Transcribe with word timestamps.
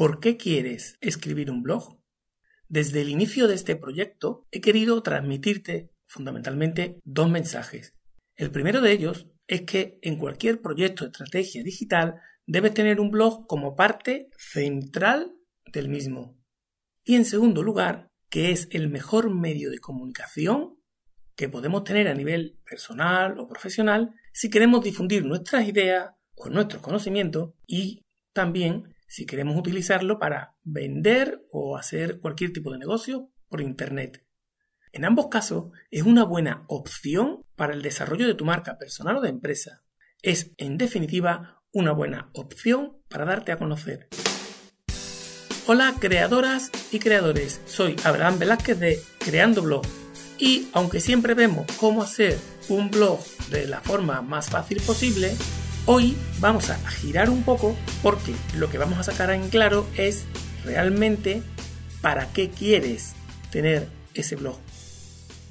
¿Por 0.00 0.18
qué 0.18 0.38
quieres 0.38 0.96
escribir 1.02 1.50
un 1.50 1.62
blog? 1.62 2.00
Desde 2.70 3.02
el 3.02 3.10
inicio 3.10 3.46
de 3.46 3.54
este 3.54 3.76
proyecto 3.76 4.46
he 4.50 4.62
querido 4.62 5.02
transmitirte 5.02 5.90
fundamentalmente 6.06 6.98
dos 7.04 7.28
mensajes. 7.28 7.94
El 8.34 8.50
primero 8.50 8.80
de 8.80 8.92
ellos 8.92 9.28
es 9.46 9.60
que 9.60 9.98
en 10.00 10.16
cualquier 10.16 10.62
proyecto 10.62 11.04
de 11.04 11.10
estrategia 11.10 11.62
digital 11.62 12.14
debes 12.46 12.72
tener 12.72 12.98
un 12.98 13.10
blog 13.10 13.46
como 13.46 13.76
parte 13.76 14.30
central 14.38 15.34
del 15.70 15.90
mismo. 15.90 16.40
Y 17.04 17.16
en 17.16 17.26
segundo 17.26 17.62
lugar, 17.62 18.08
que 18.30 18.52
es 18.52 18.68
el 18.70 18.88
mejor 18.88 19.28
medio 19.28 19.70
de 19.70 19.80
comunicación 19.80 20.78
que 21.36 21.50
podemos 21.50 21.84
tener 21.84 22.08
a 22.08 22.14
nivel 22.14 22.58
personal 22.64 23.38
o 23.38 23.46
profesional 23.46 24.14
si 24.32 24.48
queremos 24.48 24.82
difundir 24.82 25.26
nuestras 25.26 25.68
ideas 25.68 26.12
o 26.36 26.48
nuestros 26.48 26.80
conocimientos 26.80 27.52
y 27.66 28.00
también 28.32 28.94
si 29.10 29.26
queremos 29.26 29.56
utilizarlo 29.56 30.20
para 30.20 30.54
vender 30.62 31.44
o 31.50 31.76
hacer 31.76 32.20
cualquier 32.20 32.52
tipo 32.52 32.70
de 32.70 32.78
negocio 32.78 33.28
por 33.48 33.60
Internet. 33.60 34.24
En 34.92 35.04
ambos 35.04 35.26
casos 35.26 35.72
es 35.90 36.04
una 36.04 36.22
buena 36.22 36.64
opción 36.68 37.44
para 37.56 37.74
el 37.74 37.82
desarrollo 37.82 38.28
de 38.28 38.34
tu 38.34 38.44
marca 38.44 38.78
personal 38.78 39.16
o 39.16 39.20
de 39.20 39.28
empresa. 39.28 39.82
Es, 40.22 40.52
en 40.58 40.78
definitiva, 40.78 41.60
una 41.72 41.90
buena 41.90 42.30
opción 42.34 42.98
para 43.08 43.24
darte 43.24 43.50
a 43.50 43.58
conocer. 43.58 44.08
Hola 45.66 45.92
creadoras 45.98 46.70
y 46.92 47.00
creadores, 47.00 47.60
soy 47.66 47.96
Abraham 48.04 48.38
Velázquez 48.38 48.78
de 48.78 49.00
Creando 49.18 49.62
Blog 49.62 49.82
y 50.38 50.68
aunque 50.72 51.00
siempre 51.00 51.34
vemos 51.34 51.66
cómo 51.78 52.02
hacer 52.02 52.38
un 52.68 52.92
blog 52.92 53.18
de 53.50 53.66
la 53.66 53.80
forma 53.80 54.22
más 54.22 54.50
fácil 54.50 54.80
posible, 54.80 55.36
hoy 55.92 56.16
vamos 56.38 56.70
a 56.70 56.76
girar 56.88 57.30
un 57.30 57.42
poco 57.42 57.74
porque 58.00 58.32
lo 58.56 58.70
que 58.70 58.78
vamos 58.78 59.00
a 59.00 59.02
sacar 59.02 59.30
en 59.32 59.48
claro 59.48 59.88
es 59.96 60.24
realmente 60.64 61.42
para 62.00 62.32
qué 62.32 62.48
quieres 62.48 63.14
tener 63.50 63.88
ese 64.14 64.36
blog. 64.36 64.56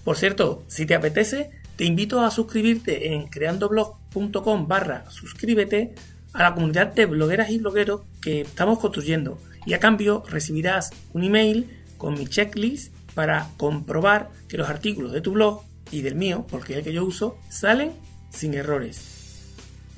Por 0.05 0.15
cierto, 0.15 0.63
si 0.67 0.85
te 0.85 0.95
apetece, 0.95 1.51
te 1.75 1.83
invito 1.83 2.21
a 2.21 2.31
suscribirte 2.31 3.13
en 3.13 3.27
creandoblog.com 3.27 4.65
barra 4.65 5.09
suscríbete 5.09 5.93
a 6.31 6.43
la 6.43 6.53
comunidad 6.53 6.93
de 6.93 7.05
blogueras 7.05 7.49
y 7.49 7.57
blogueros 7.57 8.03
que 8.21 8.41
estamos 8.41 8.79
construyendo 8.79 9.41
y 9.65 9.73
a 9.73 9.79
cambio 9.79 10.23
recibirás 10.25 10.91
un 11.11 11.25
email 11.25 11.69
con 11.97 12.13
mi 12.13 12.25
checklist 12.25 12.93
para 13.13 13.49
comprobar 13.57 14.29
que 14.47 14.55
los 14.55 14.69
artículos 14.69 15.11
de 15.11 15.19
tu 15.19 15.33
blog 15.33 15.63
y 15.91 16.01
del 16.01 16.15
mío, 16.15 16.47
porque 16.49 16.73
es 16.73 16.77
el 16.77 16.85
que 16.85 16.93
yo 16.93 17.03
uso, 17.03 17.37
salen 17.49 17.91
sin 18.29 18.53
errores. 18.53 19.18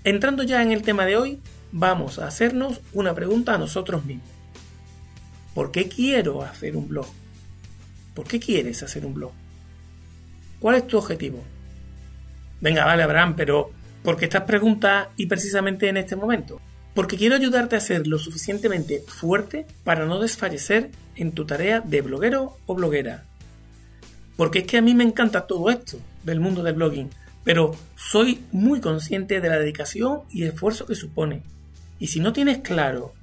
Entrando 0.04 0.42
ya 0.42 0.64
en 0.64 0.72
el 0.72 0.82
tema 0.82 1.06
de 1.06 1.16
hoy, 1.16 1.40
vamos 1.72 2.18
a 2.18 2.26
hacernos 2.26 2.82
una 2.92 3.14
pregunta 3.14 3.54
a 3.54 3.60
nosotros 3.60 4.04
mismos. 4.04 4.28
¿Por 5.54 5.72
qué 5.72 5.88
quiero 5.88 6.42
hacer 6.42 6.76
un 6.76 6.88
blog? 6.88 7.06
¿Por 8.16 8.26
qué 8.26 8.40
quieres 8.40 8.82
hacer 8.82 9.06
un 9.06 9.14
blog? 9.14 9.32
¿Cuál 10.60 10.78
es 10.78 10.88
tu 10.88 10.98
objetivo? 10.98 11.44
Venga, 12.62 12.86
vale, 12.86 13.04
Abraham, 13.04 13.36
pero 13.36 13.72
¿por 14.02 14.18
qué 14.18 14.26
estas 14.26 14.44
preguntas 14.44 15.10
y 15.18 15.28
precisamente 15.28 15.88
en 15.88 15.98
este 15.98 16.16
momento? 16.16 16.60
Porque 16.96 17.16
quiero 17.16 17.36
ayudarte 17.36 17.76
a 17.76 17.80
ser 17.80 18.08
lo 18.08 18.18
suficientemente 18.18 19.04
fuerte 19.08 19.68
para 19.84 20.06
no 20.06 20.20
desfallecer 20.20 20.90
en 21.16 21.32
tu 21.34 21.46
tarea 21.46 21.80
de 21.80 22.02
bloguero 22.02 22.58
o 22.66 22.74
bloguera. 22.74 23.26
Porque 24.36 24.60
es 24.60 24.66
que 24.66 24.78
a 24.80 24.82
mí 24.82 24.96
me 24.96 25.04
encanta 25.04 25.46
todo 25.46 25.70
esto 25.70 26.00
del 26.24 26.40
mundo 26.40 26.64
del 26.64 26.74
blogging, 26.74 27.12
pero 27.44 27.76
soy 27.96 28.44
muy 28.52 28.82
consciente 28.82 29.42
de 29.42 29.50
la 29.50 29.60
dedicación 29.60 30.22
y 30.30 30.44
esfuerzo 30.44 30.86
que 30.86 30.96
supone. 30.96 31.44
Y 32.00 32.08
si 32.08 32.20
no 32.20 32.34
tienes 32.34 32.60
claro 32.60 33.14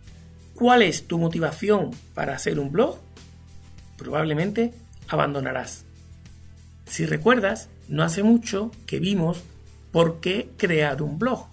cuál 0.54 0.82
es 0.82 1.06
tu 1.06 1.18
motivación 1.18 1.90
para 2.14 2.34
hacer 2.34 2.58
un 2.58 2.72
blog, 2.72 2.98
probablemente 3.96 4.72
abandonarás. 5.08 5.84
Si 6.86 7.06
recuerdas, 7.06 7.68
no 7.88 8.02
hace 8.02 8.22
mucho 8.22 8.70
que 8.86 8.98
vimos 8.98 9.42
por 9.92 10.20
qué 10.20 10.50
crear 10.56 11.02
un 11.02 11.18
blog 11.18 11.46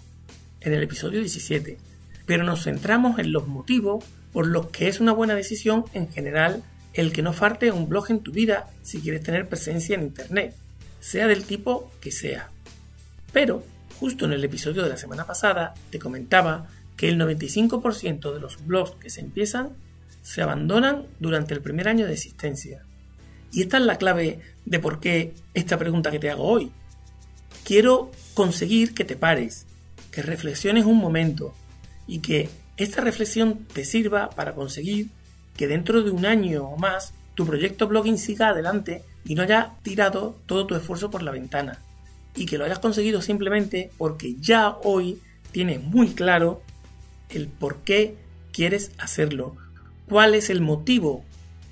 en 0.61 0.73
el 0.73 0.84
episodio 0.84 1.19
17, 1.19 1.78
pero 2.25 2.44
nos 2.44 2.63
centramos 2.63 3.19
en 3.19 3.31
los 3.31 3.47
motivos 3.47 4.03
por 4.34 4.47
los 4.47 4.67
que 4.67 4.88
es 4.88 5.00
una 5.00 5.13
buena 5.13 5.35
decisión 5.35 5.85
en 5.94 6.09
general 6.09 6.63
el 6.94 7.11
que 7.11 7.22
no 7.22 7.34
falte 7.34 7.72
un 7.72 7.90
blog 7.90 8.09
en 8.09 8.22
tu 8.22 8.31
vida 8.31 8.69
si 8.81 9.00
quieres 9.01 9.23
tener 9.23 9.50
presencia 9.50 9.95
en 9.95 10.03
Internet, 10.03 10.56
sea 11.00 11.28
del 11.28 11.44
tipo 11.44 11.91
que 12.01 12.11
sea. 12.11 12.50
Pero, 13.35 13.66
justo 14.00 14.23
en 14.23 14.31
el 14.31 14.46
episodio 14.46 14.81
de 14.81 14.88
la 14.88 14.96
semana 14.96 15.25
pasada, 15.25 15.73
te 15.90 16.00
comentaba 16.00 16.69
que 16.96 17.09
el 17.09 17.19
95% 17.19 18.34
de 18.34 18.40
los 18.40 18.66
blogs 18.66 18.91
que 18.91 19.09
se 19.09 19.19
empiezan 19.19 19.72
se 20.22 20.41
abandonan 20.41 21.06
durante 21.19 21.53
el 21.53 21.59
primer 21.59 21.90
año 21.90 22.06
de 22.06 22.13
existencia. 22.13 22.84
Y 23.51 23.63
esta 23.63 23.75
es 23.75 23.84
la 23.84 23.97
clave 23.97 24.40
de 24.63 24.79
por 24.79 25.01
qué 25.01 25.34
esta 25.53 25.78
pregunta 25.78 26.12
que 26.12 26.19
te 26.19 26.31
hago 26.31 26.46
hoy. 26.46 26.72
Quiero 27.66 28.09
conseguir 28.35 28.94
que 28.94 29.03
te 29.03 29.18
pares, 29.18 29.66
que 30.12 30.22
reflexiones 30.22 30.85
un 30.85 30.97
momento 30.97 31.53
y 32.07 32.19
que 32.19 32.47
esta 32.78 33.02
reflexión 33.02 33.66
te 33.66 33.84
sirva 33.84 34.29
para 34.29 34.56
conseguir 34.56 35.09
que 35.57 35.67
dentro 35.67 36.03
de 36.03 36.12
un 36.12 36.25
año 36.25 36.69
o 36.69 36.78
más 36.78 37.13
tu 37.34 37.46
proyecto 37.46 37.90
blogging 37.90 38.17
siga 38.17 38.47
adelante 38.47 39.03
y 39.25 39.35
no 39.35 39.44
haya 39.44 39.73
tirado 39.84 40.38
todo 40.46 40.67
tu 40.67 40.75
esfuerzo 40.75 41.12
por 41.12 41.22
la 41.22 41.31
ventana 41.31 41.81
y 42.35 42.46
que 42.46 42.57
lo 42.57 42.66
hayas 42.66 42.79
conseguido 42.79 43.22
simplemente 43.22 43.91
porque 43.97 44.35
ya 44.40 44.78
hoy 44.84 45.19
tienes 45.51 45.81
muy 45.81 46.09
claro 46.09 46.62
el 47.29 47.47
por 47.47 47.78
qué 47.78 48.16
quieres 48.51 48.91
hacerlo, 48.97 49.56
cuál 50.07 50.35
es 50.35 50.50
el 50.50 50.62
motivo 50.62 51.23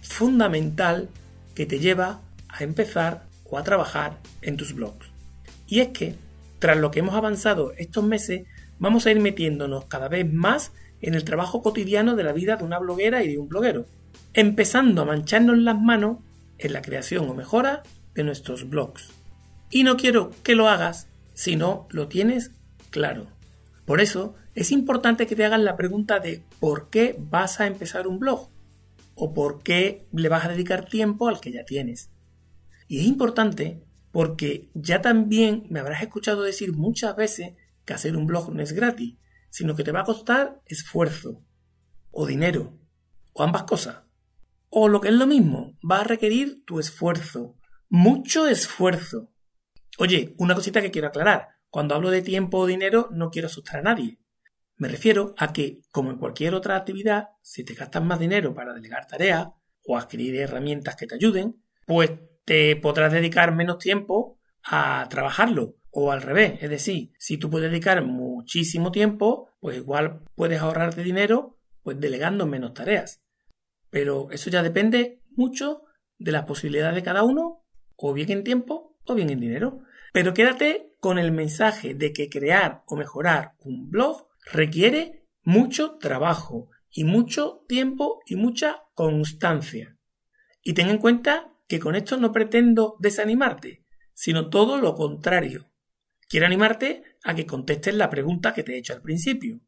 fundamental 0.02 1.10
que 1.56 1.66
te 1.66 1.80
lleva 1.80 2.22
a 2.50 2.64
empezar 2.64 3.26
o 3.46 3.58
a 3.58 3.64
trabajar 3.64 4.20
en 4.42 4.58
tus 4.58 4.74
blogs. 4.74 5.08
Y 5.68 5.80
es 5.80 5.90
que, 5.90 6.16
tras 6.60 6.78
lo 6.78 6.92
que 6.92 7.00
hemos 7.00 7.16
avanzado 7.16 7.74
estos 7.78 8.04
meses, 8.04 8.46
vamos 8.80 9.06
a 9.06 9.12
ir 9.12 9.20
metiéndonos 9.20 9.86
cada 9.86 10.08
vez 10.08 10.32
más 10.32 10.72
en 11.02 11.16
el 11.16 11.24
trabajo 11.24 11.62
cotidiano 11.62 12.16
de 12.16 12.24
la 12.24 12.34
vida 12.34 12.56
de 12.56 12.64
una 12.64 12.80
bloguera 12.80 13.24
y 13.24 13.30
de 13.30 13.38
un 13.38 13.50
bloguero, 13.50 13.86
empezando 14.34 15.02
a 15.02 15.06
mancharnos 15.06 15.58
las 15.58 15.80
manos 15.80 16.18
en 16.58 16.74
la 16.74 16.82
creación 16.82 17.30
o 17.30 17.34
mejora 17.34 17.84
de 18.16 18.24
nuestros 18.24 18.70
blogs. 18.70 19.12
Y 19.74 19.84
no 19.84 19.98
quiero 19.98 20.32
que 20.44 20.56
lo 20.56 20.70
hagas 20.70 21.10
si 21.34 21.56
no 21.56 21.88
lo 21.90 22.08
tienes 22.08 22.52
claro. 22.92 23.28
Por 23.86 24.02
eso 24.02 24.36
es 24.54 24.72
importante 24.72 25.26
que 25.28 25.36
te 25.36 25.44
hagas 25.44 25.60
la 25.60 25.76
pregunta 25.76 26.20
de 26.20 26.44
¿por 26.60 26.90
qué 26.90 27.16
vas 27.18 27.60
a 27.60 27.68
empezar 27.68 28.08
un 28.08 28.20
blog? 28.20 28.54
o 29.16 29.34
por 29.34 29.64
qué 29.64 30.08
le 30.12 30.30
vas 30.30 30.46
a 30.46 30.50
dedicar 30.50 30.86
tiempo 30.86 31.28
al 31.28 31.40
que 31.40 31.52
ya 31.52 31.66
tienes. 31.66 32.12
Y 32.88 33.00
es 33.00 33.06
importante 33.06 33.84
porque 34.12 34.70
ya 34.74 35.02
también 35.02 35.66
me 35.70 35.80
habrás 35.80 36.02
escuchado 36.02 36.44
decir 36.44 36.74
muchas 36.74 37.16
veces 37.16 37.54
que 37.86 37.94
hacer 37.94 38.16
un 38.16 38.28
blog 38.28 38.54
no 38.54 38.62
es 38.62 38.74
gratis, 38.74 39.18
sino 39.50 39.76
que 39.76 39.84
te 39.84 39.92
va 39.92 40.02
a 40.02 40.06
costar 40.06 40.62
esfuerzo, 40.66 41.44
o 42.12 42.26
dinero, 42.26 42.78
o 43.34 43.44
ambas 43.44 43.64
cosas. 43.64 44.04
O 44.70 44.88
lo 44.88 45.02
que 45.02 45.10
es 45.10 45.14
lo 45.16 45.28
mismo, 45.28 45.78
va 45.90 46.02
a 46.02 46.04
requerir 46.04 46.64
tu 46.66 46.80
esfuerzo, 46.80 47.56
mucho 47.90 48.48
esfuerzo. 48.48 49.33
Oye, 50.00 50.34
una 50.38 50.56
cosita 50.56 50.82
que 50.82 50.92
quiero 50.92 51.08
aclarar. 51.08 51.50
Cuando 51.70 51.96
hablo 51.96 52.10
de 52.10 52.22
tiempo 52.22 52.60
o 52.60 52.66
dinero 52.66 53.10
no 53.12 53.30
quiero 53.30 53.48
asustar 53.48 53.78
a 53.78 53.84
nadie. 53.84 54.20
Me 54.76 54.88
refiero 54.88 55.36
a 55.38 55.54
que, 55.54 55.82
como 55.92 56.12
en 56.12 56.18
cualquier 56.18 56.56
otra 56.56 56.76
actividad, 56.76 57.30
si 57.42 57.64
te 57.64 57.74
gastas 57.74 58.04
más 58.04 58.20
dinero 58.20 58.54
para 58.54 58.74
delegar 58.74 59.08
tareas 59.08 59.50
o 59.84 59.98
adquirir 59.98 60.36
herramientas 60.36 60.96
que 60.96 61.08
te 61.08 61.16
ayuden, 61.16 61.64
pues 61.86 62.12
te 62.46 62.76
podrás 62.76 63.14
dedicar 63.14 63.54
menos 63.54 63.78
tiempo 63.78 64.40
a 64.64 65.08
trabajarlo. 65.10 65.76
O 65.92 66.12
al 66.12 66.24
revés, 66.24 66.58
es 66.62 66.72
decir, 66.72 67.12
si 67.20 67.38
tú 67.38 67.52
puedes 67.52 67.70
dedicar 67.70 68.04
muchísimo 68.04 68.92
tiempo, 68.92 69.52
pues 69.60 69.78
igual 69.78 70.22
puedes 70.36 70.60
ahorrarte 70.60 71.04
dinero 71.04 71.60
pues 71.84 72.00
delegando 72.00 72.48
menos 72.48 72.74
tareas. 72.74 73.22
Pero 73.90 74.32
eso 74.32 74.50
ya 74.50 74.64
depende 74.64 75.22
mucho 75.36 75.84
de 76.18 76.32
las 76.32 76.46
posibilidades 76.46 76.96
de 76.96 77.04
cada 77.04 77.24
uno, 77.24 77.64
o 77.96 78.14
bien 78.14 78.32
en 78.32 78.44
tiempo 78.44 78.93
o 79.06 79.16
bien 79.16 79.30
en 79.30 79.40
dinero. 79.40 79.82
Pero 80.14 80.34
quédate 80.34 80.94
con 81.00 81.18
el 81.18 81.32
mensaje 81.32 81.94
de 81.94 82.14
que 82.14 82.30
crear 82.30 82.84
o 82.86 82.96
mejorar 82.96 83.54
un 83.60 83.90
blog 83.90 84.28
requiere 84.52 85.26
mucho 85.44 85.98
trabajo 85.98 86.70
y 86.90 87.04
mucho 87.04 87.66
tiempo 87.68 88.22
y 88.26 88.36
mucha 88.36 88.84
constancia. 88.94 89.98
Y 90.62 90.74
ten 90.74 90.90
en 90.90 91.00
cuenta 91.00 91.52
que 91.68 91.80
con 91.80 91.96
esto 91.96 92.18
no 92.18 92.32
pretendo 92.32 92.96
desanimarte, 93.00 93.84
sino 94.14 94.50
todo 94.50 94.78
lo 94.78 94.96
contrario. 94.96 95.72
Quiero 96.30 96.46
animarte 96.46 97.04
a 97.24 97.36
que 97.36 97.46
contestes 97.46 97.96
la 97.96 98.10
pregunta 98.10 98.54
que 98.54 98.64
te 98.64 98.74
he 98.74 98.78
hecho 98.78 98.94
al 98.94 99.02
principio, 99.02 99.60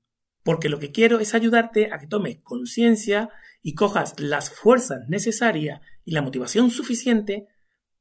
porque 0.44 0.70
lo 0.70 0.80
que 0.80 0.92
quiero 0.92 1.20
es 1.20 1.34
ayudarte 1.34 1.92
a 1.92 2.00
que 2.00 2.08
tomes 2.08 2.38
conciencia 2.44 3.30
y 3.62 3.74
cojas 3.74 4.20
las 4.20 4.52
fuerzas 4.52 5.10
necesarias 5.10 5.82
y 6.04 6.12
la 6.12 6.22
motivación 6.22 6.70
suficiente 6.70 7.48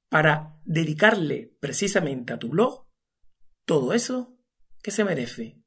para 0.08 0.60
dedicarle 0.64 1.56
precisamente 1.60 2.32
a 2.32 2.38
tu 2.38 2.48
blog 2.48 2.86
todo 3.64 3.92
eso 3.92 4.38
que 4.82 4.90
se 4.90 5.04
merece. 5.04 5.60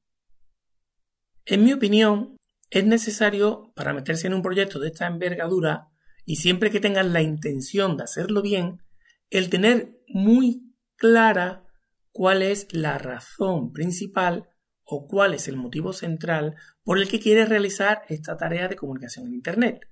En 1.46 1.64
mi 1.64 1.74
opinión, 1.74 2.38
es 2.70 2.86
necesario 2.86 3.72
para 3.76 3.94
meterse 3.94 4.28
en 4.28 4.34
un 4.34 4.42
proyecto 4.42 4.80
de 4.80 4.88
esta 4.90 5.08
envergadura 5.08 5.90
y 6.26 6.36
siempre 6.36 6.72
que 6.72 6.82
tengas 6.82 7.06
la 7.06 7.22
intención 7.22 7.96
de 7.96 8.04
hacerlo 8.04 8.42
bien, 8.42 8.84
el 9.30 9.50
tener 9.50 9.98
muy 10.08 10.76
clara 10.98 11.66
cuál 12.12 12.42
es 12.42 12.68
la 12.74 12.98
razón 12.98 13.72
principal 13.72 14.50
o 14.84 15.08
cuál 15.08 15.34
es 15.34 15.48
el 15.48 15.56
motivo 15.56 15.94
central 15.94 16.56
por 16.84 16.98
el 16.98 17.08
que 17.08 17.20
quieres 17.20 17.48
realizar 17.48 18.04
esta 18.10 18.38
tarea 18.38 18.68
de 18.68 18.76
comunicación 18.76 19.28
en 19.28 19.36
Internet. 19.36 19.88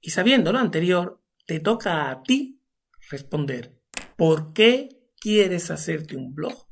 Y 0.00 0.10
sabiendo 0.10 0.52
lo 0.52 0.58
anterior, 0.58 1.20
te 1.46 1.60
toca 1.60 2.10
a 2.10 2.22
ti 2.22 2.60
responder 3.10 3.81
¿por 4.22 4.52
qué 4.52 4.88
quieres 5.18 5.72
hacerte 5.72 6.16
un 6.16 6.32
blog? 6.32 6.68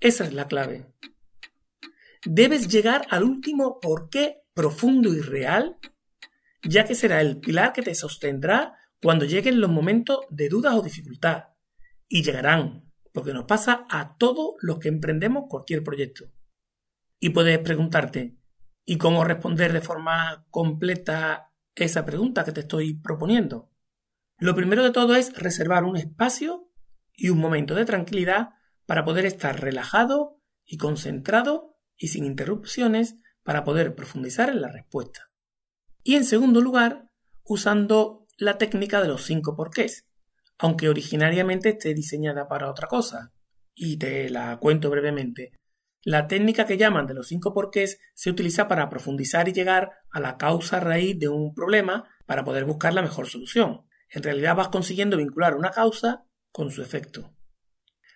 Esa 0.00 0.26
es 0.26 0.34
la 0.34 0.48
clave. 0.48 0.92
Debes 2.26 2.68
llegar 2.68 3.06
al 3.08 3.22
último 3.24 3.80
por 3.80 4.10
qué 4.10 4.42
profundo 4.52 5.14
y 5.14 5.22
real, 5.22 5.78
ya 6.62 6.84
que 6.84 6.94
será 6.94 7.22
el 7.22 7.40
pilar 7.40 7.72
que 7.72 7.80
te 7.80 7.94
sostendrá 7.94 8.74
cuando 9.00 9.24
lleguen 9.24 9.62
los 9.62 9.70
momentos 9.70 10.18
de 10.28 10.50
dudas 10.50 10.74
o 10.74 10.82
dificultad. 10.82 11.44
Y 12.06 12.22
llegarán, 12.22 12.92
porque 13.14 13.32
nos 13.32 13.46
pasa 13.46 13.86
a 13.88 14.18
todos 14.18 14.56
los 14.60 14.78
que 14.78 14.88
emprendemos 14.88 15.44
cualquier 15.48 15.82
proyecto. 15.82 16.26
Y 17.18 17.30
puedes 17.30 17.58
preguntarte, 17.60 18.36
¿y 18.84 18.98
cómo 18.98 19.24
responder 19.24 19.72
de 19.72 19.80
forma 19.80 20.46
completa 20.50 21.54
esa 21.74 22.04
pregunta 22.04 22.44
que 22.44 22.52
te 22.52 22.60
estoy 22.60 22.92
proponiendo? 22.92 23.70
Lo 24.38 24.54
primero 24.54 24.84
de 24.84 24.90
todo 24.90 25.14
es 25.14 25.32
reservar 25.34 25.84
un 25.84 25.96
espacio 25.96 26.70
y 27.14 27.30
un 27.30 27.38
momento 27.38 27.74
de 27.74 27.86
tranquilidad 27.86 28.50
para 28.84 29.04
poder 29.04 29.24
estar 29.24 29.60
relajado 29.60 30.40
y 30.64 30.76
concentrado 30.76 31.78
y 31.96 32.08
sin 32.08 32.24
interrupciones 32.24 33.16
para 33.42 33.64
poder 33.64 33.94
profundizar 33.94 34.50
en 34.50 34.60
la 34.60 34.70
respuesta. 34.70 35.30
Y 36.02 36.16
en 36.16 36.24
segundo 36.24 36.60
lugar, 36.60 37.10
usando 37.44 38.26
la 38.36 38.58
técnica 38.58 39.00
de 39.00 39.08
los 39.08 39.22
cinco 39.24 39.56
porqués, 39.56 40.06
aunque 40.58 40.88
originariamente 40.88 41.70
esté 41.70 41.94
diseñada 41.94 42.48
para 42.48 42.70
otra 42.70 42.88
cosa, 42.88 43.32
y 43.74 43.98
te 43.98 44.28
la 44.30 44.58
cuento 44.58 44.90
brevemente. 44.90 45.52
La 46.02 46.28
técnica 46.28 46.66
que 46.66 46.76
llaman 46.76 47.06
de 47.06 47.14
los 47.14 47.28
cinco 47.28 47.52
porqués 47.52 47.98
se 48.14 48.30
utiliza 48.30 48.68
para 48.68 48.88
profundizar 48.88 49.48
y 49.48 49.52
llegar 49.52 49.92
a 50.10 50.20
la 50.20 50.36
causa 50.36 50.80
raíz 50.80 51.18
de 51.18 51.28
un 51.28 51.54
problema 51.54 52.08
para 52.26 52.44
poder 52.44 52.64
buscar 52.64 52.94
la 52.94 53.02
mejor 53.02 53.28
solución. 53.28 53.86
En 54.10 54.22
realidad 54.22 54.56
vas 54.56 54.68
consiguiendo 54.68 55.16
vincular 55.16 55.56
una 55.56 55.70
causa 55.70 56.24
con 56.52 56.70
su 56.70 56.82
efecto. 56.82 57.32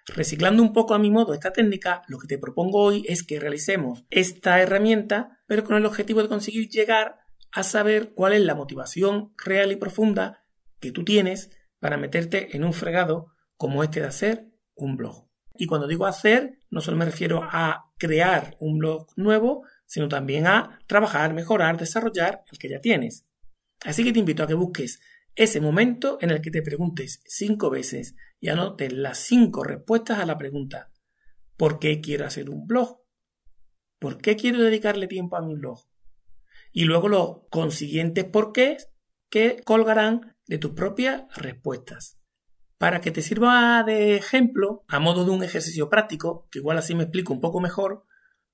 Reciclando 0.07 0.63
un 0.63 0.73
poco 0.73 0.95
a 0.95 0.99
mi 0.99 1.11
modo 1.11 1.35
esta 1.35 1.53
técnica, 1.53 2.03
lo 2.09 2.19
que 2.19 2.27
te 2.27 2.39
propongo 2.39 2.83
hoy 2.83 3.05
es 3.07 3.23
que 3.23 3.39
realicemos 3.39 4.05
esta 4.11 4.61
herramienta, 4.61 5.41
pero 5.47 5.65
con 5.65 5.77
el 5.77 5.87
objetivo 5.87 6.23
de 6.23 6.29
conseguir 6.29 6.69
llegar 6.69 7.21
a 7.53 7.63
saber 7.63 8.13
cuál 8.15 8.33
es 8.33 8.41
la 8.41 8.55
motivación 8.55 9.35
real 9.37 9.73
y 9.73 9.77
profunda 9.77 10.45
que 10.81 10.93
tú 10.93 11.05
tienes 11.05 11.51
para 11.79 11.97
meterte 11.97 12.57
en 12.57 12.65
un 12.65 12.73
fregado 12.73 13.33
como 13.57 13.83
este 13.83 14.01
de 14.01 14.07
hacer 14.07 14.47
un 14.75 14.97
blog. 14.97 15.29
Y 15.55 15.67
cuando 15.67 15.87
digo 15.87 16.07
hacer, 16.07 16.59
no 16.71 16.81
solo 16.81 16.97
me 16.97 17.05
refiero 17.05 17.43
a 17.45 17.93
crear 17.99 18.57
un 18.61 18.79
blog 18.79 19.09
nuevo, 19.17 19.65
sino 19.85 20.09
también 20.09 20.47
a 20.47 20.79
trabajar, 20.87 21.35
mejorar, 21.35 21.77
desarrollar 21.77 22.45
el 22.51 22.59
que 22.59 22.71
ya 22.71 22.81
tienes. 22.81 23.27
Así 23.85 24.05
que 24.05 24.13
te 24.13 24.19
invito 24.19 24.43
a 24.43 24.47
que 24.47 24.55
busques 24.55 25.01
ese 25.43 25.59
momento 25.59 26.19
en 26.21 26.31
el 26.31 26.43
que 26.43 26.51
te 26.51 26.61
preguntes 26.61 27.23
cinco 27.25 27.71
veces 27.71 28.15
y 28.41 28.51
anotes 28.51 28.93
las 28.93 29.17
cinco 29.17 29.65
respuestas 29.65 30.19
a 30.19 30.27
la 30.27 30.37
pregunta 30.37 30.91
¿Por 31.57 31.79
qué 31.79 32.03
quiero 32.03 32.27
hacer 32.27 32.51
un 32.51 32.67
blog? 32.67 33.01
¿Por 33.99 34.19
qué 34.19 34.37
quiero 34.37 34.63
dedicarle 34.63 35.07
tiempo 35.09 35.37
a 35.37 35.43
mi 35.43 35.55
blog? 35.55 35.79
Y 36.73 36.85
luego 36.85 37.09
los 37.09 37.39
consiguientes 37.51 38.25
porqués 38.25 38.91
que 39.31 39.63
colgarán 39.65 40.37
de 40.47 40.59
tus 40.59 40.73
propias 40.73 41.25
respuestas. 41.35 42.19
Para 42.77 43.01
que 43.01 43.11
te 43.11 43.23
sirva 43.23 43.83
de 43.83 44.17
ejemplo, 44.17 44.85
a 44.89 45.01
modo 45.01 45.25
de 45.25 45.31
un 45.31 45.43
ejercicio 45.43 45.89
práctico, 45.89 46.49
que 46.51 46.59
igual 46.59 46.77
así 46.77 46.95
me 46.95 47.05
explico 47.05 47.33
un 47.33 47.41
poco 47.41 47.61
mejor, 47.61 48.05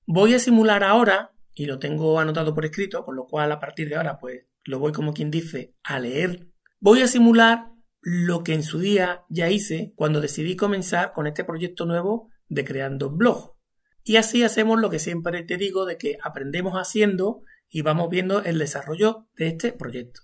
voy 0.05 0.35
a 0.35 0.39
simular 0.39 0.85
ahora, 0.85 1.33
y 1.53 1.67
lo 1.67 1.81
tengo 1.81 2.21
anotado 2.21 2.55
por 2.55 2.65
escrito, 2.65 3.05
con 3.05 3.17
lo 3.17 3.27
cual 3.27 3.51
a 3.51 3.59
partir 3.59 3.89
de 3.89 3.97
ahora 3.97 4.19
pues 4.19 4.47
lo 4.65 4.79
voy 4.79 4.93
como 4.93 5.15
quien 5.15 5.31
dice 5.31 5.75
a 5.83 5.99
leer 5.99 6.49
Voy 6.79 7.01
a 7.01 7.09
simular 7.09 7.73
lo 8.03 8.45
que 8.45 8.55
en 8.55 8.63
su 8.63 8.79
día 8.79 9.25
ya 9.29 9.51
hice 9.51 9.93
cuando 9.97 10.21
decidí 10.21 10.57
comenzar 10.57 11.13
con 11.13 11.27
este 11.27 11.43
proyecto 11.45 11.87
nuevo 11.87 12.31
de 12.49 12.65
creando 12.65 13.11
blog. 13.11 13.57
Y 14.05 14.17
así 14.17 14.45
hacemos 14.45 14.81
lo 14.81 14.91
que 14.91 14.99
siempre 14.99 15.43
te 15.43 15.57
digo 15.57 15.87
de 15.87 15.99
que 15.99 16.19
aprendemos 16.23 16.75
haciendo 16.75 17.43
y 17.69 17.83
vamos 17.83 18.11
viendo 18.11 18.45
el 18.45 18.59
desarrollo 18.59 19.27
de 19.37 19.49
este 19.49 19.73
proyecto. 19.73 20.21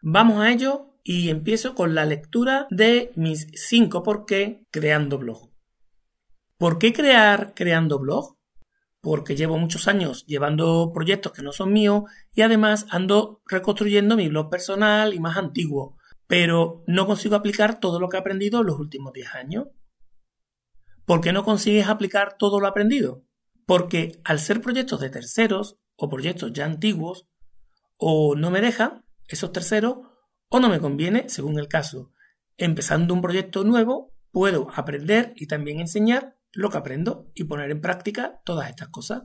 Vamos 0.00 0.40
a 0.40 0.50
ello 0.50 0.98
y 1.04 1.28
empiezo 1.28 1.74
con 1.74 1.94
la 1.94 2.06
lectura 2.06 2.66
de 2.70 3.12
mis 3.14 3.46
5 3.54 4.02
por 4.02 4.24
qué 4.24 4.66
creando 4.70 5.18
blog. 5.18 5.52
¿Por 6.56 6.78
qué 6.78 6.92
crear 6.92 7.54
creando 7.54 7.98
blog? 7.98 8.36
Porque 9.02 9.36
llevo 9.36 9.58
muchos 9.58 9.88
años 9.88 10.24
llevando 10.26 10.92
proyectos 10.94 11.32
que 11.32 11.42
no 11.42 11.52
son 11.52 11.72
míos 11.72 12.04
y 12.32 12.42
además 12.42 12.86
ando 12.88 13.42
reconstruyendo 13.46 14.16
mi 14.16 14.28
blog 14.28 14.48
personal 14.48 15.12
y 15.12 15.20
más 15.20 15.36
antiguo, 15.36 15.98
pero 16.26 16.84
no 16.86 17.06
consigo 17.06 17.36
aplicar 17.36 17.80
todo 17.80 18.00
lo 18.00 18.08
que 18.08 18.16
he 18.16 18.20
aprendido 18.20 18.60
en 18.60 18.66
los 18.68 18.78
últimos 18.78 19.12
10 19.12 19.34
años. 19.34 19.66
¿Por 21.04 21.20
qué 21.20 21.32
no 21.32 21.44
consigues 21.44 21.88
aplicar 21.88 22.36
todo 22.38 22.60
lo 22.60 22.68
aprendido? 22.68 23.24
Porque 23.66 24.20
al 24.24 24.38
ser 24.38 24.60
proyectos 24.60 25.00
de 25.00 25.10
terceros 25.10 25.78
o 25.96 26.08
proyectos 26.08 26.52
ya 26.52 26.64
antiguos, 26.64 27.28
o 27.96 28.34
no 28.34 28.50
me 28.50 28.60
dejan 28.60 29.04
esos 29.28 29.52
terceros, 29.52 29.98
o 30.48 30.60
no 30.60 30.68
me 30.68 30.80
conviene, 30.80 31.28
según 31.28 31.58
el 31.58 31.68
caso. 31.68 32.12
Empezando 32.56 33.14
un 33.14 33.22
proyecto 33.22 33.64
nuevo, 33.64 34.14
puedo 34.30 34.68
aprender 34.74 35.32
y 35.36 35.46
también 35.46 35.80
enseñar 35.80 36.36
lo 36.52 36.70
que 36.70 36.78
aprendo 36.78 37.30
y 37.34 37.44
poner 37.44 37.70
en 37.70 37.80
práctica 37.80 38.40
todas 38.44 38.68
estas 38.68 38.88
cosas. 38.88 39.24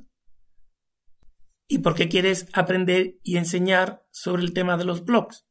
¿Y 1.67 1.79
por 1.79 1.95
qué 1.95 2.07
quieres 2.07 2.47
aprender 2.53 3.17
y 3.23 3.37
enseñar 3.37 4.05
sobre 4.11 4.43
el 4.43 4.53
tema 4.53 4.77
de 4.77 4.85
los 4.85 5.03
blogs? 5.03 5.45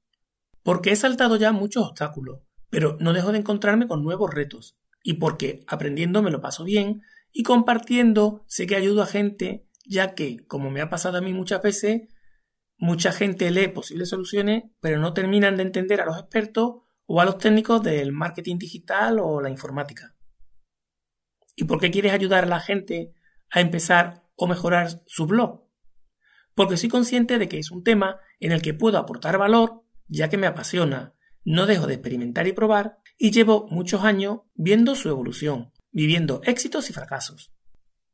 Porque 0.62 0.90
he 0.90 0.96
saltado 0.96 1.36
ya 1.36 1.52
muchos 1.52 1.86
obstáculos, 1.86 2.40
pero 2.70 2.96
no 3.00 3.12
dejo 3.12 3.32
de 3.32 3.38
encontrarme 3.38 3.86
con 3.86 4.02
nuevos 4.02 4.32
retos. 4.32 4.78
Y 5.02 5.14
porque 5.14 5.64
aprendiendo 5.68 6.22
me 6.22 6.30
lo 6.30 6.40
paso 6.40 6.64
bien 6.64 7.02
y 7.32 7.42
compartiendo 7.42 8.44
sé 8.48 8.66
que 8.66 8.76
ayudo 8.76 9.02
a 9.02 9.06
gente, 9.06 9.68
ya 9.84 10.14
que, 10.14 10.38
como 10.46 10.70
me 10.70 10.80
ha 10.80 10.88
pasado 10.88 11.18
a 11.18 11.20
mí 11.20 11.34
muchas 11.34 11.62
veces, 11.62 12.08
mucha 12.78 13.12
gente 13.12 13.50
lee 13.50 13.68
posibles 13.68 14.08
soluciones, 14.08 14.64
pero 14.80 14.98
no 14.98 15.12
terminan 15.12 15.56
de 15.56 15.62
entender 15.64 16.00
a 16.00 16.06
los 16.06 16.18
expertos 16.18 16.76
o 17.04 17.20
a 17.20 17.24
los 17.24 17.38
técnicos 17.38 17.82
del 17.82 18.12
marketing 18.12 18.56
digital 18.56 19.18
o 19.20 19.40
la 19.40 19.50
informática. 19.50 20.15
¿Y 21.56 21.64
por 21.64 21.80
qué 21.80 21.90
quieres 21.90 22.12
ayudar 22.12 22.44
a 22.44 22.48
la 22.48 22.60
gente 22.60 23.14
a 23.50 23.60
empezar 23.60 24.22
o 24.36 24.46
mejorar 24.46 25.02
su 25.06 25.26
blog? 25.26 25.64
Porque 26.54 26.76
soy 26.76 26.90
consciente 26.90 27.38
de 27.38 27.48
que 27.48 27.58
es 27.58 27.70
un 27.70 27.82
tema 27.82 28.20
en 28.38 28.52
el 28.52 28.62
que 28.62 28.74
puedo 28.74 28.98
aportar 28.98 29.38
valor, 29.38 29.82
ya 30.06 30.28
que 30.28 30.36
me 30.36 30.46
apasiona, 30.46 31.14
no 31.44 31.66
dejo 31.66 31.86
de 31.86 31.94
experimentar 31.94 32.46
y 32.46 32.52
probar, 32.52 32.98
y 33.18 33.30
llevo 33.30 33.66
muchos 33.70 34.04
años 34.04 34.40
viendo 34.54 34.94
su 34.94 35.08
evolución, 35.08 35.72
viviendo 35.90 36.42
éxitos 36.44 36.90
y 36.90 36.92
fracasos. 36.92 37.54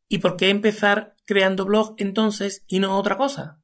¿Y 0.09 0.19
por 0.19 0.37
qué 0.37 0.51
empezar 0.51 1.17
creando 1.25 1.65
blog 1.65 1.95
entonces 1.99 2.65
y 2.69 2.79
no 2.79 2.97
otra 2.97 3.17
cosa? 3.17 3.61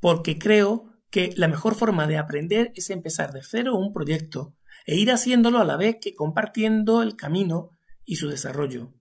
Porque 0.00 0.38
creo 0.38 0.92
que 1.10 1.32
la 1.36 1.48
mejor 1.48 1.74
forma 1.74 2.06
de 2.06 2.18
aprender 2.18 2.72
es 2.74 2.90
empezar 2.90 3.32
de 3.32 3.42
cero 3.42 3.76
un 3.76 3.92
proyecto 3.92 4.56
e 4.86 4.96
ir 4.96 5.10
haciéndolo 5.10 5.58
a 5.58 5.64
la 5.64 5.76
vez 5.76 5.98
que 6.00 6.14
compartiendo 6.14 7.02
el 7.02 7.16
camino 7.16 7.77
y 8.08 8.16
su 8.16 8.28
desarrollo. 8.28 8.94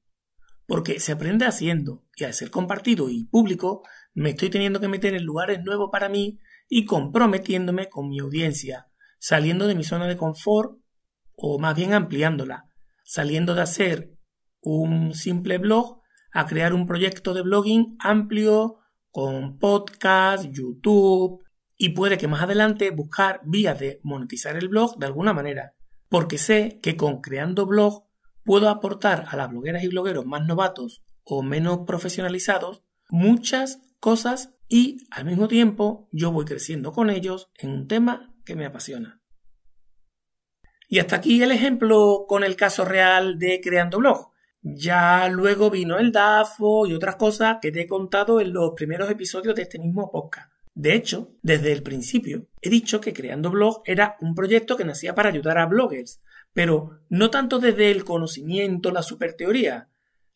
Porque 0.68 1.00
se 1.00 1.14
aprende 1.14 1.46
haciendo 1.46 2.06
y 2.16 2.26
al 2.26 2.34
ser 2.34 2.52
compartido 2.52 3.10
y 3.10 3.24
público 3.26 3.84
me 4.14 4.32
estoy 4.32 4.50
teniendo 4.50 4.82
que 4.82 4.90
meter 4.90 5.14
en 5.14 5.24
lugares 5.24 5.64
nuevos 5.64 5.90
para 5.92 6.10
mí 6.10 6.40
y 6.68 6.84
comprometiéndome 6.84 7.88
con 7.88 8.10
mi 8.10 8.20
audiencia, 8.20 8.90
saliendo 9.18 9.66
de 9.66 9.76
mi 9.76 9.86
zona 9.86 10.08
de 10.08 10.18
confort 10.18 10.78
o 11.38 11.58
más 11.58 11.74
bien 11.76 11.94
ampliándola, 11.94 12.66
saliendo 13.06 13.56
de 13.56 13.62
hacer 13.62 14.12
un 14.60 15.14
simple 15.14 15.58
blog 15.58 16.02
a 16.34 16.46
crear 16.46 16.74
un 16.74 16.86
proyecto 16.86 17.34
de 17.34 17.44
blogging 17.44 17.96
amplio 18.00 18.80
con 19.10 19.58
podcast, 19.58 20.46
YouTube 20.52 21.42
y 21.78 21.90
puede 21.90 22.18
que 22.18 22.28
más 22.28 22.42
adelante 22.42 22.92
buscar 22.92 23.40
vías 23.46 23.80
de 23.80 24.02
monetizar 24.04 24.58
el 24.58 24.68
blog 24.68 24.98
de 24.98 25.06
alguna 25.06 25.32
manera, 25.32 25.76
porque 26.10 26.38
sé 26.38 26.80
que 26.82 26.98
con 26.98 27.22
creando 27.22 27.66
blog 27.66 28.07
puedo 28.48 28.70
aportar 28.70 29.26
a 29.28 29.36
las 29.36 29.50
blogueras 29.50 29.84
y 29.84 29.90
blogueros 29.90 30.26
más 30.26 30.48
novatos 30.48 31.04
o 31.26 31.44
menos 31.44 31.80
profesionalizados 31.86 32.82
muchas 33.10 33.82
cosas 34.00 34.56
y 34.70 35.00
al 35.12 35.26
mismo 35.26 35.50
tiempo 35.50 36.08
yo 36.14 36.32
voy 36.32 36.46
creciendo 36.46 36.94
con 36.94 37.10
ellos 37.10 37.52
en 37.58 37.72
un 37.72 37.88
tema 37.90 38.34
que 38.46 38.56
me 38.56 38.66
apasiona. 38.66 39.22
Y 40.88 41.00
hasta 41.00 41.18
aquí 41.18 41.44
el 41.44 41.52
ejemplo 41.52 42.24
con 42.26 42.46
el 42.46 42.56
caso 42.56 42.86
real 42.86 43.38
de 43.38 43.60
Creando 43.62 43.98
Blog. 43.98 44.32
Ya 44.62 45.28
luego 45.28 45.70
vino 45.70 46.00
el 46.00 46.14
DAFO 46.14 46.88
y 46.88 46.94
otras 46.94 47.18
cosas 47.18 47.58
que 47.62 47.74
te 47.74 47.82
he 47.82 47.88
contado 47.88 48.40
en 48.40 48.54
los 48.54 48.72
primeros 48.78 49.12
episodios 49.12 49.56
de 49.56 49.64
este 49.64 49.78
mismo 49.78 50.10
podcast. 50.10 50.50
De 50.74 50.94
hecho, 50.94 51.36
desde 51.42 51.74
el 51.74 51.84
principio 51.84 52.48
he 52.62 52.70
dicho 52.70 53.02
que 53.02 53.12
Creando 53.12 53.50
Blog 53.50 53.82
era 53.84 54.16
un 54.22 54.36
proyecto 54.36 54.78
que 54.78 54.86
nacía 54.86 55.16
para 55.16 55.30
ayudar 55.30 55.58
a 55.58 55.66
bloggers, 55.66 56.22
pero 56.54 57.00
no 57.10 57.30
tanto 57.30 57.60
desde 57.60 57.92
el 57.92 58.04
conocimiento, 58.04 58.92
la 58.92 59.04
superteoría, 59.04 59.90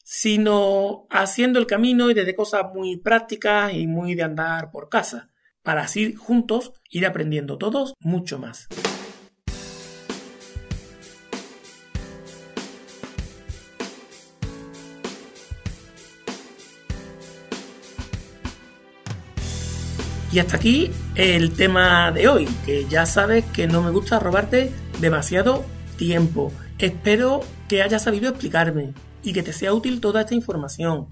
sino 0.04 1.08
haciendo 1.10 1.60
el 1.60 1.68
camino 1.68 2.10
y 2.10 2.14
desde 2.14 2.36
cosas 2.36 2.66
muy 2.74 2.98
prácticas 2.98 3.74
y 3.74 3.88
muy 3.88 4.16
de 4.16 4.24
andar 4.24 4.72
por 4.72 4.90
casa, 4.90 5.30
para 5.64 5.84
así 5.84 6.14
juntos 6.14 6.74
ir 6.90 7.06
aprendiendo 7.06 7.58
todos 7.58 7.94
mucho 8.00 8.40
más. 8.40 8.68
Y 20.34 20.40
hasta 20.40 20.56
aquí 20.56 20.90
el 21.16 21.52
tema 21.52 22.10
de 22.12 22.30
hoy, 22.30 22.48
que 22.66 22.86
ya 22.86 23.06
sabes 23.06 23.44
que 23.48 23.68
no 23.68 23.82
me 23.82 23.92
gusta 23.92 24.18
robarte 24.18 24.72
demasiado 25.02 25.66
tiempo. 26.02 26.52
Espero 26.80 27.42
que 27.70 27.84
hayas 27.84 28.02
sabido 28.02 28.30
explicarme 28.30 28.96
y 29.22 29.34
que 29.34 29.44
te 29.44 29.54
sea 29.54 29.72
útil 29.72 30.02
toda 30.02 30.22
esta 30.22 30.34
información. 30.34 31.06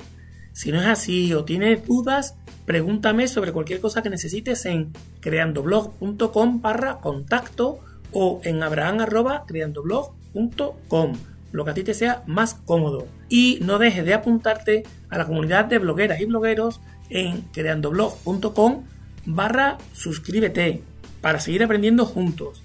Si 0.51 0.71
no 0.71 0.81
es 0.81 0.87
así 0.87 1.31
o 1.35 1.45
tienes 1.45 1.85
dudas, 1.85 2.33
pregúntame 2.65 3.27
sobre 3.27 3.51
cualquier 3.51 3.81
cosa 3.81 4.01
que 4.01 4.09
necesites 4.09 4.65
en 4.65 4.91
creandoblog.com 5.19 6.61
barra 6.61 7.01
contacto 7.01 7.81
o 8.11 8.41
en 8.43 8.63
abraham.creandoblog.com, 8.63 11.13
lo 11.51 11.65
que 11.65 11.69
a 11.69 11.73
ti 11.75 11.83
te 11.83 11.93
sea 11.93 12.23
más 12.25 12.55
cómodo. 12.55 13.05
Y 13.29 13.59
no 13.61 13.77
dejes 13.77 14.05
de 14.05 14.15
apuntarte 14.15 14.87
a 15.11 15.19
la 15.19 15.27
comunidad 15.27 15.65
de 15.65 15.77
blogueras 15.77 16.19
y 16.19 16.25
blogueros 16.25 16.81
en 17.11 17.41
creandoblog.com 17.53 18.85
barra 19.27 19.77
suscríbete 19.93 20.81
para 21.21 21.39
seguir 21.39 21.63
aprendiendo 21.63 22.07
juntos. 22.07 22.63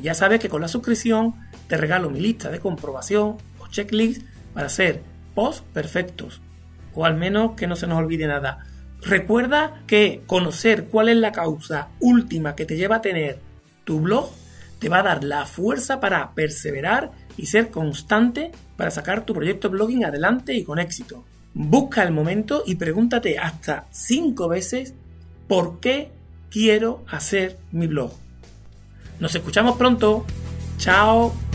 ya 0.00 0.14
sabes 0.14 0.40
que 0.40 0.48
con 0.48 0.62
la 0.62 0.68
suscripción 0.68 1.34
te 1.68 1.76
regalo 1.76 2.10
mi 2.10 2.20
lista 2.20 2.50
de 2.50 2.60
comprobación 2.60 3.36
o 3.58 3.68
checklist 3.68 4.22
para 4.54 4.66
hacer 4.66 5.02
posts 5.34 5.64
perfectos. 5.72 6.40
O 6.94 7.04
al 7.04 7.16
menos 7.16 7.52
que 7.52 7.66
no 7.66 7.76
se 7.76 7.86
nos 7.86 7.98
olvide 7.98 8.26
nada. 8.26 8.66
Recuerda 9.02 9.82
que 9.86 10.22
conocer 10.26 10.86
cuál 10.86 11.08
es 11.08 11.16
la 11.16 11.30
causa 11.30 11.88
última 12.00 12.56
que 12.56 12.64
te 12.64 12.76
lleva 12.76 12.96
a 12.96 13.02
tener 13.02 13.38
tu 13.84 14.00
blog 14.00 14.30
te 14.78 14.88
va 14.88 15.00
a 15.00 15.02
dar 15.02 15.24
la 15.24 15.46
fuerza 15.46 16.00
para 16.00 16.34
perseverar 16.34 17.10
y 17.36 17.46
ser 17.46 17.70
constante 17.70 18.52
para 18.76 18.90
sacar 18.90 19.24
tu 19.24 19.34
proyecto 19.34 19.70
blogging 19.70 20.04
adelante 20.04 20.54
y 20.54 20.64
con 20.64 20.78
éxito. 20.78 21.24
Busca 21.54 22.02
el 22.02 22.12
momento 22.12 22.62
y 22.66 22.76
pregúntate 22.76 23.38
hasta 23.38 23.86
5 23.90 24.48
veces 24.48 24.94
por 25.48 25.80
qué 25.80 26.10
quiero 26.50 27.04
hacer 27.08 27.58
mi 27.72 27.86
blog. 27.86 28.12
Nos 29.18 29.34
escuchamos 29.34 29.76
pronto. 29.76 30.24
Chao. 30.76 31.47